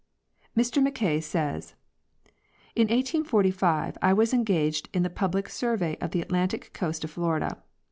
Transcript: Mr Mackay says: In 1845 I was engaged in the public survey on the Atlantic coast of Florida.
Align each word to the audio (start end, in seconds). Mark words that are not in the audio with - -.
Mr 0.57 0.81
Mackay 0.81 1.19
says: 1.21 1.75
In 2.75 2.85
1845 2.85 3.99
I 4.01 4.13
was 4.13 4.33
engaged 4.33 4.89
in 4.95 5.03
the 5.03 5.11
public 5.11 5.47
survey 5.47 5.95
on 6.01 6.09
the 6.09 6.21
Atlantic 6.21 6.71
coast 6.73 7.03
of 7.03 7.11
Florida. 7.11 7.61